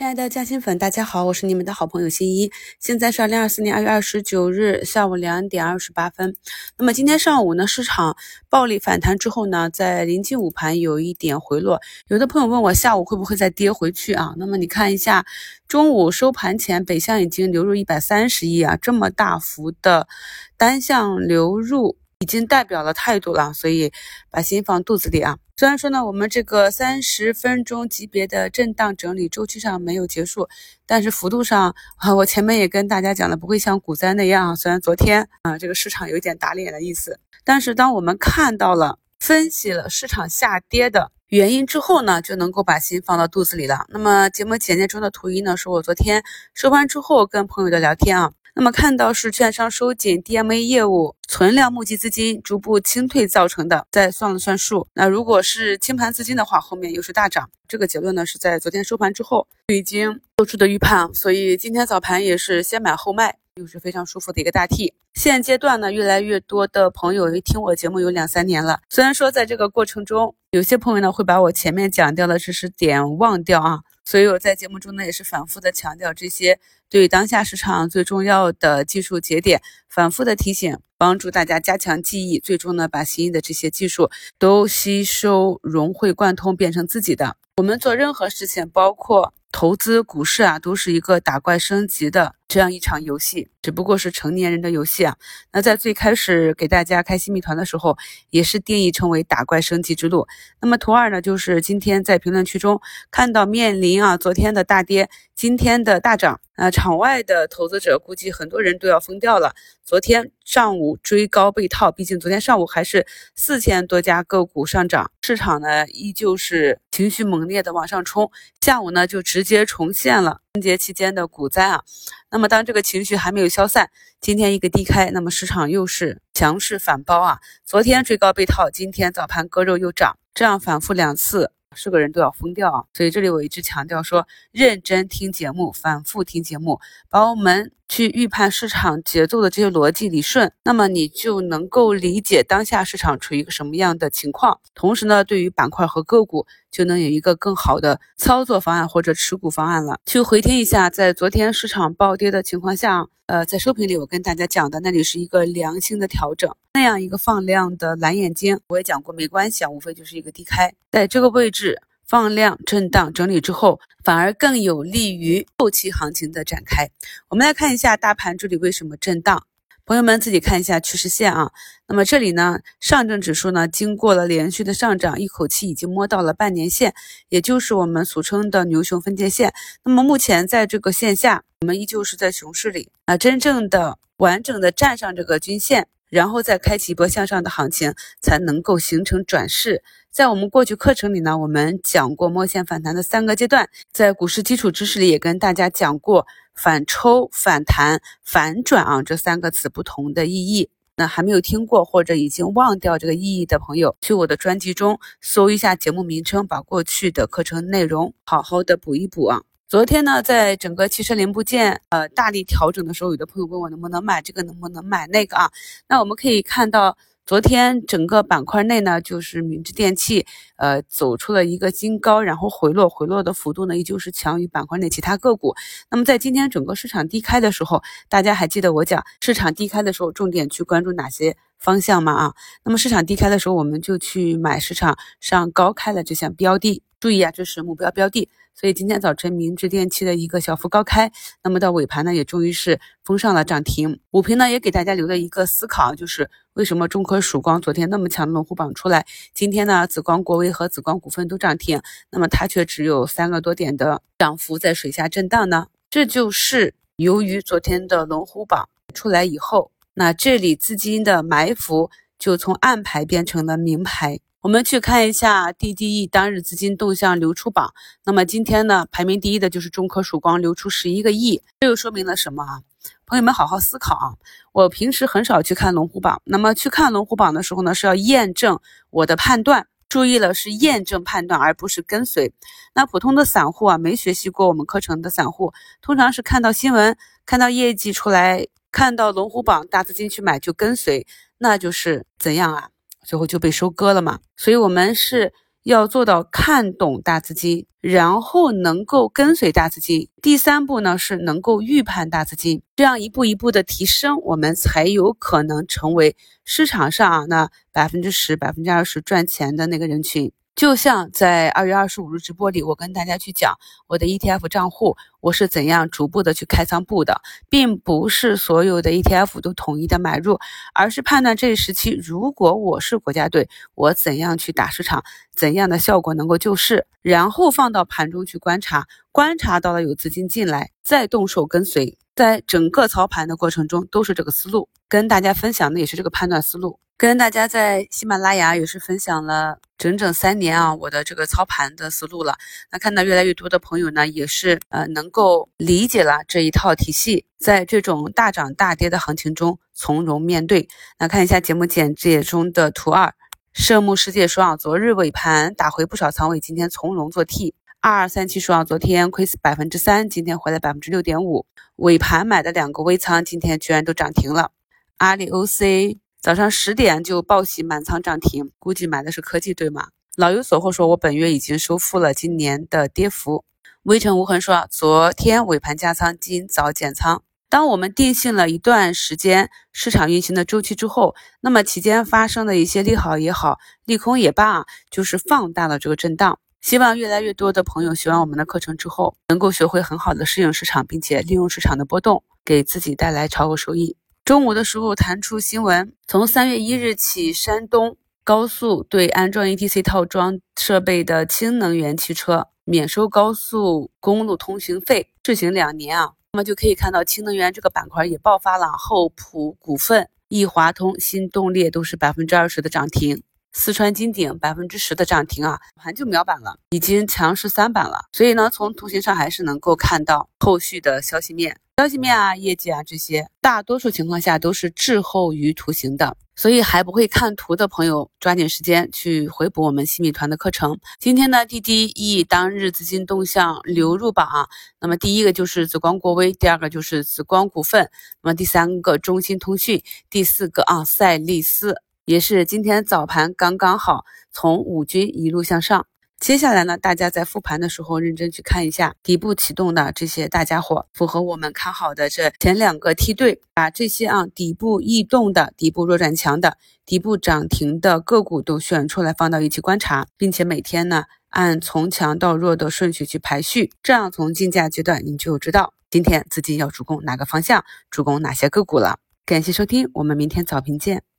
[0.00, 2.50] 亲爱的嘉兴粉，大家好，我是你们的好朋友新一。
[2.78, 6.34] 现在是二零二四年二月二十九日下午两点二十八分。
[6.78, 8.16] 那么今天上午呢，市场
[8.48, 11.82] 暴力反弹之后呢，在临近午盘有一点回落。
[12.08, 14.32] 有的朋友问我下午会不会再跌回去啊？
[14.38, 15.26] 那么你看一下，
[15.68, 20.08] 中午收盘前北向已经流入一百三十亿啊，这么大幅的
[20.56, 21.98] 单向流入。
[22.20, 23.90] 已经代表了态度了，所以
[24.30, 25.38] 把心放肚子里啊。
[25.56, 30.46] 虽然说呢，我们这个三十分钟级别的震荡整理周期上没有结束，
[30.86, 34.54] 但是幅度上啊，我前面也跟大家讲了，不会像股灾那样。
[34.54, 43.86] 虽然昨天啊，这个市场有一点打脸的意思，但是当我们看到了分析了市场下跌的原因之后呢，就能够把心放到肚子里了。
[43.88, 48.32] 那么节目简介中的图一呢，是我昨天收盘之后跟朋友的聊天啊。
[48.54, 57.48] 那么看到是券商收紧 DMA 业务存量募集资金逐步清退造成的，再算了算数，那如果是清盘资金的话，后面又是大涨。
[57.68, 64.92] 这个结论呢是在昨天收盘之后就已经做出的预判，所以今天早盘也是先买后卖，又是非常舒服的一个大 T。
[65.14, 73.80] 现阶段呢，越来越多的朋友听我节目有两三年了，虽然说在这个过程中，有些朋友呢会把我前面讲掉的知识点忘掉啊。
[74.10, 76.58] 所以我在节目中呢，也是反复的强调这些
[76.88, 87.36] 对当下市场最重要的技术节点，反复的提醒，帮助大家加强记忆，最终呢，把新意的这些技术都吸收融会贯通，变成自己的。
[87.58, 89.32] 我们做任何事情，包括。
[89.52, 95.16] 投资股市啊，都是一个打怪升级的这样一场游戏，只不过是成年人的游戏啊。
[95.52, 97.96] 那在最开始给大家开新密团的时候，
[98.30, 100.26] 也是定义成为打怪升级之路。
[100.60, 102.80] 那么图二呢，就是今天在评论区中
[103.12, 105.08] 看到面临啊昨天的大跌，
[105.40, 109.54] 今天的大涨呃，场外的投资者估计很多人都要疯掉了。
[109.82, 118.30] 昨天上午追高被套，毕竟昨天上午还是四千多家个股上涨，市场呢依旧是情绪猛烈的往上冲。
[118.60, 121.84] 下午呢就直接重现了春节期间的股灾啊。
[122.30, 123.88] 那么当这个情绪还没有消散，
[124.20, 127.38] 今天一个低开，那么市场又是强势反包啊。
[127.64, 131.52] 昨天追高被套，今天早盘割肉又涨，这样反复两次。
[131.76, 132.84] 是个人都要疯掉啊！
[132.92, 144.60] 所以这里我一直强调说，认真听节目，反复听节目，把我们去预判市场节奏的这些逻辑理顺，那么你就能够理解当下市场处于一个什么样的情况。
[144.76, 149.98] 同时呢，对于板块和个股，就能有一个更好的操作方案或者持股方案了。
[150.06, 156.48] 去回听一下，在昨天市场暴跌的情况下，呃，在收评里我跟大家讲的，那里是一个良性的调整。
[156.72, 166.90] 那样一个放量的蓝眼睛，我也讲过，没关系啊，无非就是一个低开，在这个位置放量震荡整理之后，反而更有利于后期行情的展开。
[167.28, 169.46] 我们来看一下大盘这里为什么震荡，
[169.86, 171.52] 朋友们自己看一下趋势线啊。
[171.86, 176.92] 那么这里呢，上证指数呢，经过了连续的上涨，一口气已经摸到了半年线，
[177.28, 179.52] 也就是我们俗称的牛熊分界线。
[179.84, 185.86] 那么目前在这个线下，我们依旧是在熊市里啊，真正的完整的站上这个均线。
[186.10, 189.82] 然后再开启一波向上的行情，才能够形成转势。
[190.10, 200.68] 在我们过去课程里呢，我们讲过摸线反弹的三个阶段，在股市基础知识里也跟大家讲过反抽、反弹、反转啊这三个词不同的意义。
[200.96, 209.42] 那还没有听过或者已经忘掉这个意义的朋友，去我的专辑中搜一下节目名称，把过去的课程内容好好的补一补啊。
[209.70, 215.48] 昨天呢，在整个汽车零部件呃大力调整的时候，有的朋友问我能不能买这个，能不能买那个啊？
[215.86, 220.26] 那我们可以看到，昨天整个板块内呢，就是明志电器
[220.56, 225.54] 呃走出了一个新高，然后回落，回落的幅度呢依旧是强于板块内其他个股。
[225.88, 232.12] 那么在今天整个市场低开的时候，大家还记得我讲市场低开的时候重点去关注哪些方向吗？
[232.12, 236.82] 啊，那么市场低开的时候，我们就去买市场上高开的这项标的。
[236.98, 238.28] 注意啊，这是目标标的。
[238.54, 241.10] 所以今天早晨，明治电器的一个小幅高开，
[241.42, 244.00] 那么到尾盘呢，也终于是封上了涨停。
[244.10, 251.80] 午评呢，也给大家留了一个思考，就是为什么中科曙光昨天那么强的龙虎榜出来，今天呢，紫光国威和紫光股份都涨停，
[252.10, 255.68] 那么它却只有三个多点的涨幅在水下震荡呢？
[255.88, 264.20] 这就是由于昨天的龙虎榜出来以后，那这里资金的埋伏就从暗牌变成了明牌。
[264.42, 267.74] 我们去看一下 DDE 当日资金动向流出榜。
[268.06, 271.42] 那么今天呢，排名第一的就是中科曙光，流出十一个亿。
[271.60, 272.62] 这又说明了什么啊？
[273.04, 274.16] 朋友们好好思考啊！
[274.52, 278.58] 我平时很少去看龙虎榜，那么去看龙虎榜的时候呢，是要验证
[278.88, 279.66] 我的判断。
[279.90, 282.32] 注意了，是验证判断，而不是跟随。
[282.72, 285.52] 那普通的散户啊，没学习过我们课程的散户，
[285.82, 286.96] 通常是看到新闻、
[287.26, 292.70] 看到业绩出来、看到龙虎榜大资金去买就跟随，那就是怎样啊？
[293.04, 295.32] 最后就被收割了嘛，所以我们是
[295.62, 300.08] 要做到看懂大资金，然后能够跟随大资金。
[300.22, 310.32] 第三步呢是能够预判大资金，这样一步一步的提升，我们才有可能成为市场上啊那百分之十、百分之二十赚钱的那个人群。
[310.60, 313.54] 就像在二月二十五日直播里，我跟大家去讲
[313.86, 320.38] 我的 ETF 账户，我是怎样逐步的去开仓布的，并不是所有的 ETF 都统一的买入，
[320.74, 325.02] 而是判断这一时期，如果我是国家队，我怎样去打市场，
[325.34, 336.78] 怎样的效果能够救市，然后放到盘中去观察，观察到了有资金进来，再动手跟随，在整个操盘的过程中都是这个思路，跟大家分享的也是这个判断思路。
[336.98, 342.36] 跟大家在喜马拉雅也是分享了整整三年啊，我的这个操盘的思路了。
[342.70, 350.68] 那看到越来越多的朋友呢，也是呃能够理解了这一套体系，在这种大涨大跌的行情中从容面对。
[350.98, 353.14] 那看一下节目简介中的图二，
[353.54, 357.54] 涉木世界说啊，昨日尾盘打回不少仓位，今天从容做 T。
[357.80, 361.46] 二二三七说啊，昨天亏死百分之三，今天回来百分之六点五。
[361.76, 364.52] 尾盘买的两个微仓，今天居然都涨停了。
[364.98, 365.96] 阿里 OC。
[366.22, 369.88] 早上十点就报喜满仓涨停，估计买的是科技对吗？
[370.18, 373.42] 老有所获说，我本月已经收复了今年的跌幅。
[373.84, 377.22] 微尘无痕说，昨天尾盘加仓，今早减仓。
[377.48, 386.38] 当我们定性了一段时间市场运行的周期之后，那么期间发生的一些利好也好，利空也罢，就是放大了这个震荡。
[386.60, 393.96] 希望越来越多的朋友学完我们的课程之后，能够学会很好的适应市场，并且利用市场的波动，给自己带来超额收益。
[394.30, 413.24] 中午的时候弹出新闻，从三月一日起，山东高速对安装 ETC 套装设备的氢能源汽车免收高速公路通行费，试行两年啊，那么就可以看到氢能源这个板块也爆发了，厚普股份、易华通、新动力都是百分之二十的涨停。
[413.52, 418.04] 四川金鼎百分之十的涨停啊，盘就秒板了，已经强势三板了。
[418.12, 426.16] 所以呢，从图形上还是能够看到后续的消息面、消息面啊、业绩啊这些，大多数情况下都是滞后于图形的。
[426.36, 430.78] 所以还不会看图的朋友，抓紧时间去回补我们新米团的课程。
[430.98, 434.48] 今天呢滴滴 E 当日资金动向流入榜，
[434.80, 437.90] 那么第一个就是紫光国微，第二个就是紫光股份，
[438.22, 441.82] 那么第三个中兴通讯，第四个啊赛力斯。
[442.10, 445.86] 也是今天早盘刚刚好从五均一路向上，
[446.18, 468.98] 接下来呢，大家在复盘的时候认真去看一下底部启动的这些大家伙，符合我们看好的这前两个梯队，把这些啊底部异动的、底部弱转强的、底部涨停的个股都选出来放到一起观察，并且每天呢按从强到弱的顺序去排序，这样从竞价阶段你就知道今天资金要主攻哪个方向，主攻哪些个股了。
[469.24, 471.09] 感谢收听，我们明天早评见。